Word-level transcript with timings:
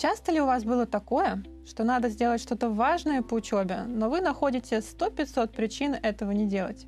Часто 0.00 0.32
ли 0.32 0.40
у 0.40 0.46
вас 0.46 0.64
было 0.64 0.86
такое, 0.86 1.44
что 1.66 1.84
надо 1.84 2.08
сделать 2.08 2.40
что-то 2.40 2.70
важное 2.70 3.20
по 3.20 3.34
учебе, 3.34 3.82
но 3.86 4.08
вы 4.08 4.22
находите 4.22 4.78
100-500 4.78 5.48
причин 5.48 5.92
этого 5.92 6.30
не 6.30 6.46
делать? 6.46 6.86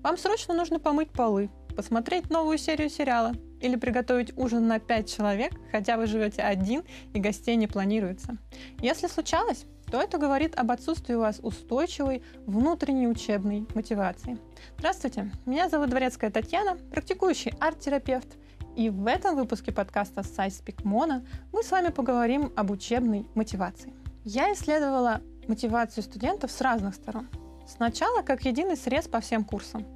Вам 0.00 0.16
срочно 0.16 0.54
нужно 0.54 0.78
помыть 0.78 1.10
полы, 1.10 1.50
посмотреть 1.74 2.30
новую 2.30 2.58
серию 2.58 2.88
сериала 2.88 3.32
или 3.60 3.74
приготовить 3.74 4.38
ужин 4.38 4.68
на 4.68 4.78
5 4.78 5.12
человек, 5.12 5.54
хотя 5.72 5.96
вы 5.96 6.06
живете 6.06 6.42
один 6.42 6.84
и 7.12 7.18
гостей 7.18 7.56
не 7.56 7.66
планируется. 7.66 8.36
Если 8.78 9.08
случалось, 9.08 9.64
то 9.90 10.00
это 10.00 10.18
говорит 10.18 10.56
об 10.56 10.70
отсутствии 10.70 11.14
у 11.14 11.20
вас 11.20 11.40
устойчивой 11.42 12.22
внутренней 12.46 13.08
учебной 13.08 13.66
мотивации. 13.74 14.38
Здравствуйте, 14.78 15.32
меня 15.46 15.68
зовут 15.68 15.90
Дворецкая 15.90 16.30
Татьяна, 16.30 16.76
практикующий 16.92 17.54
арт-терапевт, 17.58 18.36
и 18.76 18.90
в 18.90 19.06
этом 19.06 19.36
выпуске 19.36 19.72
подкаста 19.72 20.22
SciSpeak 20.22 20.82
Mono 20.84 21.26
мы 21.52 21.62
с 21.62 21.70
вами 21.70 21.88
поговорим 21.88 22.52
об 22.56 22.70
учебной 22.70 23.26
мотивации. 23.34 23.92
Я 24.24 24.52
исследовала 24.52 25.20
мотивацию 25.48 26.02
студентов 26.02 26.50
с 26.50 26.60
разных 26.60 26.94
сторон. 26.94 27.28
Сначала 27.66 28.22
как 28.22 28.44
единый 28.44 28.76
срез 28.76 29.08
по 29.08 29.20
всем 29.20 29.44
курсам, 29.44 29.86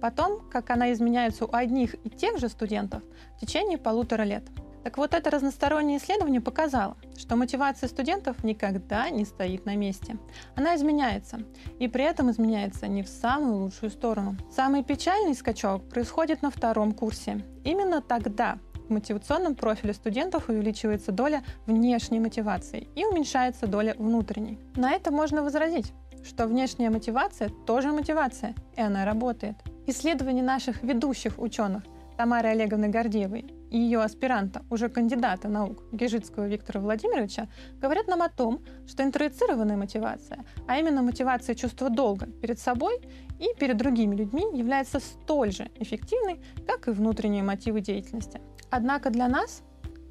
потом 0.00 0.48
как 0.50 0.70
она 0.70 0.92
изменяется 0.92 1.44
у 1.44 1.54
одних 1.54 1.94
и 2.04 2.10
тех 2.10 2.38
же 2.38 2.48
студентов 2.48 3.02
в 3.36 3.40
течение 3.40 3.78
полутора 3.78 4.22
лет– 4.22 4.44
так 4.82 4.98
вот, 4.98 5.14
это 5.14 5.30
разностороннее 5.30 5.98
исследование 5.98 6.40
показало, 6.40 6.96
что 7.16 7.36
мотивация 7.36 7.88
студентов 7.88 8.42
никогда 8.42 9.10
не 9.10 9.24
стоит 9.24 9.64
на 9.64 9.76
месте. 9.76 10.16
Она 10.56 10.74
изменяется, 10.76 11.40
и 11.78 11.88
при 11.88 12.04
этом 12.04 12.30
изменяется 12.30 12.88
не 12.88 13.02
в 13.02 13.08
самую 13.08 13.56
лучшую 13.56 13.90
сторону. 13.90 14.36
Самый 14.50 14.82
печальный 14.82 15.34
скачок 15.34 15.88
происходит 15.88 16.42
на 16.42 16.50
втором 16.50 16.92
курсе. 16.92 17.44
Именно 17.64 18.02
тогда 18.02 18.58
в 18.88 18.90
мотивационном 18.90 19.54
профиле 19.54 19.94
студентов 19.94 20.48
увеличивается 20.48 21.12
доля 21.12 21.44
внешней 21.66 22.18
мотивации 22.18 22.88
и 22.96 23.04
уменьшается 23.04 23.66
доля 23.66 23.94
внутренней. 23.96 24.58
На 24.74 24.92
это 24.92 25.12
можно 25.12 25.42
возразить, 25.42 25.92
что 26.24 26.46
внешняя 26.46 26.90
мотивация 26.90 27.50
тоже 27.66 27.92
мотивация, 27.92 28.54
и 28.76 28.80
она 28.80 29.04
работает. 29.04 29.56
Исследования 29.86 30.42
наших 30.42 30.82
ведущих 30.82 31.38
ученых 31.38 31.84
Тамары 32.16 32.48
Олеговны 32.50 32.88
Гордеевой 32.88 33.61
и 33.72 33.78
ее 33.78 34.02
аспиранта, 34.02 34.62
уже 34.70 34.88
кандидата 34.90 35.48
наук 35.48 35.82
Гежицкого 35.92 36.46
Виктора 36.46 36.80
Владимировича, 36.80 37.48
говорят 37.80 38.06
нам 38.06 38.20
о 38.20 38.28
том, 38.28 38.62
что 38.86 39.02
интроицированная 39.02 39.78
мотивация, 39.78 40.44
а 40.68 40.78
именно 40.78 41.02
мотивация 41.02 41.54
чувства 41.54 41.88
долга 41.88 42.26
перед 42.26 42.58
собой 42.58 43.00
и 43.40 43.48
перед 43.58 43.78
другими 43.78 44.14
людьми, 44.14 44.44
является 44.52 45.00
столь 45.00 45.52
же 45.52 45.70
эффективной, 45.80 46.42
как 46.66 46.86
и 46.86 46.90
внутренние 46.90 47.42
мотивы 47.42 47.80
деятельности. 47.80 48.42
Однако 48.70 49.10
для 49.10 49.26
нас 49.26 49.62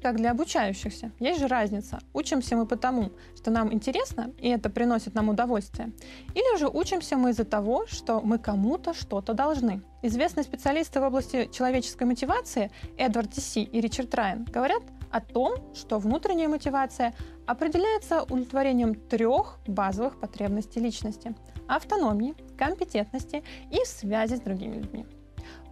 как 0.02 0.16
для 0.16 0.32
обучающихся. 0.32 1.12
Есть 1.20 1.40
же 1.40 1.46
разница. 1.46 2.00
Учимся 2.12 2.56
мы 2.56 2.66
потому, 2.66 3.12
что 3.36 3.50
нам 3.50 3.72
интересно, 3.72 4.32
и 4.38 4.48
это 4.48 4.68
приносит 4.68 5.14
нам 5.14 5.28
удовольствие. 5.28 5.92
Или 6.34 6.58
же 6.58 6.68
учимся 6.68 7.16
мы 7.16 7.30
из-за 7.30 7.44
того, 7.44 7.86
что 7.86 8.20
мы 8.20 8.38
кому-то 8.38 8.92
что-то 8.92 9.32
должны. 9.32 9.82
Известные 10.02 10.44
специалисты 10.44 11.00
в 11.00 11.04
области 11.04 11.48
человеческой 11.52 12.04
мотивации 12.04 12.70
Эдвард 12.98 13.32
Тиси 13.32 13.62
и 13.62 13.80
Ричард 13.80 14.14
Райан 14.14 14.44
говорят 14.44 14.82
о 15.10 15.20
том, 15.20 15.54
что 15.74 15.98
внутренняя 15.98 16.48
мотивация 16.48 17.14
определяется 17.46 18.22
удовлетворением 18.22 18.94
трех 18.94 19.58
базовых 19.66 20.18
потребностей 20.18 20.80
личности– 20.80 21.34
автономии, 21.68 22.34
компетентности 22.58 23.42
и 23.70 23.84
связи 23.84 24.34
с 24.34 24.40
другими 24.40 24.76
людьми. 24.76 25.06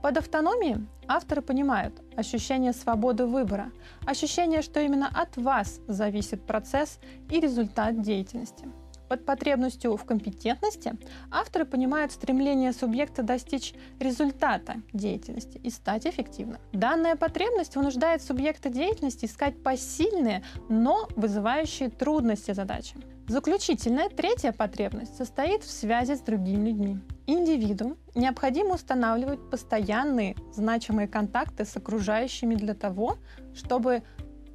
Под 0.02 0.16
автономией 0.16 0.86
авторы 1.08 1.42
понимают 1.42 2.00
ощущение 2.16 2.72
свободы 2.72 3.26
выбора, 3.26 3.70
ощущение, 4.06 4.62
что 4.62 4.80
именно 4.80 5.08
от 5.08 5.36
вас 5.36 5.80
зависит 5.88 6.46
процесс 6.46 6.98
и 7.28 7.38
результат 7.38 8.00
деятельности. 8.00 8.66
Под 9.10 9.26
потребностью 9.26 9.96
в 9.96 10.04
компетентности 10.04 10.92
авторы 11.32 11.66
понимают 11.66 12.12
стремление 12.12 12.72
субъекта 12.72 13.22
достичь 13.22 13.74
результата 13.98 14.76
деятельности 14.92 15.58
и 15.58 15.68
стать 15.68 16.06
эффективным. 16.06 16.60
Данная 16.72 17.16
потребность 17.16 17.74
вынуждает 17.74 18.22
субъекта 18.22 18.70
деятельности 18.70 19.26
искать 19.26 19.62
посильные, 19.62 20.44
но 20.68 21.08
вызывающие 21.16 21.90
трудности 21.90 22.52
задачи. 22.52 22.94
Заключительная 23.30 24.08
третья 24.08 24.50
потребность 24.50 25.16
состоит 25.16 25.62
в 25.62 25.70
связи 25.70 26.16
с 26.16 26.20
другими 26.20 26.70
людьми. 26.70 26.98
Индивиду 27.28 27.96
необходимо 28.16 28.74
устанавливать 28.74 29.50
постоянные 29.50 30.34
значимые 30.52 31.06
контакты 31.06 31.64
с 31.64 31.76
окружающими 31.76 32.56
для 32.56 32.74
того, 32.74 33.18
чтобы 33.54 34.02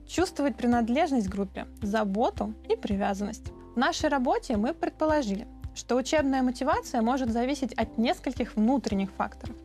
чувствовать 0.06 0.58
принадлежность 0.58 1.30
к 1.30 1.32
группе, 1.32 1.68
заботу 1.82 2.54
и 2.68 2.76
привязанность. 2.76 3.48
В 3.76 3.78
нашей 3.78 4.10
работе 4.10 4.58
мы 4.58 4.74
предположили, 4.74 5.48
что 5.76 5.96
учебная 5.96 6.42
мотивация 6.42 7.02
может 7.02 7.30
зависеть 7.30 7.74
от 7.74 7.98
нескольких 7.98 8.56
внутренних 8.56 9.12
факторов. 9.12 9.56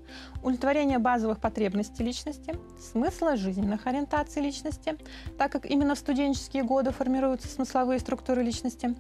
Удовлетворение 0.43 0.99
базовых 0.99 1.39
потребностей 1.39 2.03
личности, 2.03 2.55
смысла 2.79 3.37
жизненных 3.37 3.87
ориентаций 3.87 4.43
личности, 4.43 4.99
так 5.39 5.53
как 5.53 5.67
именно 5.67 5.95
в 5.95 5.99
студенческие 5.99 6.65
годы 6.65 6.91
формируются 6.91 7.49
смысловые 7.49 8.01
структуры 8.01 8.43
личности, 8.43 8.97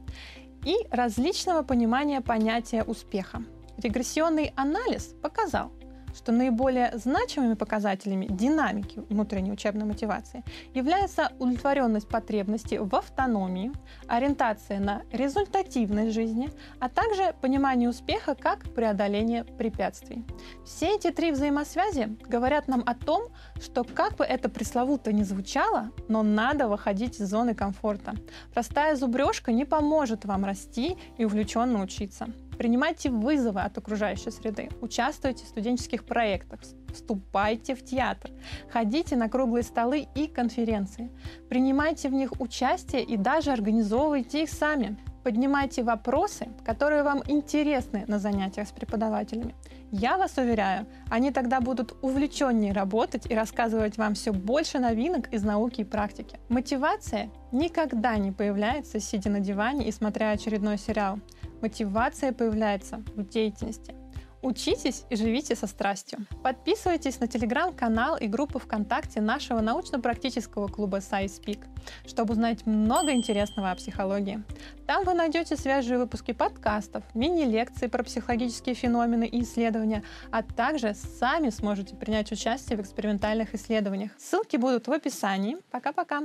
и 0.64 0.76
различного 0.90 1.62
понимания 1.62 2.20
понятия 2.20 2.84
успеха. 2.84 3.42
Регрессионный 3.78 4.52
анализ 4.56 5.14
показал, 5.22 5.72
что 6.14 6.32
наиболее 6.32 6.92
значимыми 6.94 7.54
показателями 7.54 8.26
динамики 8.26 9.00
внутренней 9.08 9.52
учебной 9.52 9.86
мотивации 9.86 10.44
является 10.74 11.32
удовлетворенность 11.38 12.08
потребностей 12.08 12.78
в 12.78 12.94
автономии, 12.94 13.72
ориентация 14.06 14.80
на 14.80 15.02
результативность 15.12 16.12
жизни, 16.12 16.50
а 16.78 16.88
также 16.88 17.34
понимание 17.40 17.88
успеха 17.88 18.34
как 18.34 18.62
преодоление 18.74 19.44
препятствий. 19.44 20.24
Все 20.64 20.94
эти 20.94 21.10
три 21.10 21.32
взаимосвязи 21.32 22.16
говорят 22.26 22.68
нам 22.68 22.82
о 22.86 22.94
том, 22.94 23.28
что 23.60 23.84
как 23.84 24.16
бы 24.16 24.24
это 24.24 24.48
пресловуто 24.48 25.12
ни 25.12 25.22
звучало, 25.22 25.90
но 26.08 26.22
надо 26.22 26.68
выходить 26.68 27.20
из 27.20 27.28
зоны 27.28 27.54
комфорта. 27.54 28.14
Простая 28.52 28.96
зубрежка 28.96 29.52
не 29.52 29.64
поможет 29.64 30.24
вам 30.24 30.44
расти 30.44 30.96
и 31.18 31.24
увлеченно 31.24 31.82
учиться. 31.82 32.28
Принимайте 32.60 33.08
вызовы 33.08 33.62
от 33.62 33.78
окружающей 33.78 34.30
среды, 34.30 34.68
участвуйте 34.82 35.46
в 35.46 35.48
студенческих 35.48 36.04
проектах, 36.04 36.60
вступайте 36.92 37.74
в 37.74 37.82
театр, 37.82 38.32
ходите 38.70 39.16
на 39.16 39.30
круглые 39.30 39.62
столы 39.62 40.08
и 40.14 40.26
конференции, 40.26 41.10
принимайте 41.48 42.10
в 42.10 42.12
них 42.12 42.38
участие 42.38 43.02
и 43.02 43.16
даже 43.16 43.50
организовывайте 43.50 44.42
их 44.42 44.50
сами. 44.50 44.98
Поднимайте 45.24 45.82
вопросы, 45.82 46.48
которые 46.62 47.02
вам 47.02 47.22
интересны 47.28 48.04
на 48.06 48.18
занятиях 48.18 48.68
с 48.68 48.72
преподавателями. 48.72 49.54
Я 49.90 50.18
вас 50.18 50.36
уверяю, 50.36 50.86
они 51.08 51.30
тогда 51.30 51.60
будут 51.60 51.94
увлеченнее 52.02 52.72
работать 52.72 53.24
и 53.30 53.34
рассказывать 53.34 53.96
вам 53.96 54.12
все 54.12 54.32
больше 54.32 54.78
новинок 54.78 55.32
из 55.32 55.42
науки 55.42 55.80
и 55.80 55.84
практики. 55.84 56.38
Мотивация 56.50 57.30
никогда 57.52 58.18
не 58.18 58.32
появляется, 58.32 59.00
сидя 59.00 59.30
на 59.30 59.40
диване 59.40 59.88
и 59.88 59.92
смотря 59.92 60.30
очередной 60.30 60.76
сериал. 60.76 61.20
Мотивация 61.60 62.32
появляется 62.32 63.02
в 63.14 63.28
деятельности. 63.28 63.94
Учитесь 64.42 65.04
и 65.10 65.16
живите 65.16 65.54
со 65.54 65.66
страстью. 65.66 66.20
Подписывайтесь 66.42 67.20
на 67.20 67.28
телеграм-канал 67.28 68.16
и 68.16 68.26
группу 68.26 68.58
ВКонтакте 68.58 69.20
нашего 69.20 69.60
научно-практического 69.60 70.68
клуба 70.68 70.98
SciSpeak, 70.98 71.66
чтобы 72.06 72.32
узнать 72.32 72.64
много 72.64 73.12
интересного 73.12 73.70
о 73.70 73.74
психологии. 73.74 74.42
Там 74.86 75.04
вы 75.04 75.12
найдете 75.12 75.56
свежие 75.56 75.98
выпуски 75.98 76.32
подкастов, 76.32 77.04
мини-лекции 77.12 77.86
про 77.86 78.02
психологические 78.02 78.74
феномены 78.74 79.26
и 79.26 79.42
исследования, 79.42 80.02
а 80.30 80.42
также 80.42 80.94
сами 80.94 81.50
сможете 81.50 81.94
принять 81.94 82.32
участие 82.32 82.78
в 82.78 82.80
экспериментальных 82.80 83.54
исследованиях. 83.54 84.12
Ссылки 84.18 84.56
будут 84.56 84.88
в 84.88 84.92
описании. 84.92 85.58
Пока-пока! 85.70 86.22